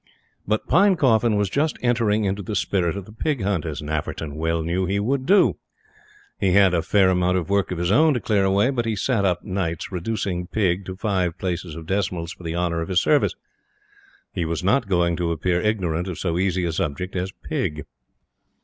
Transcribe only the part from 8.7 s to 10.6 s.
but he sat up of nights reducing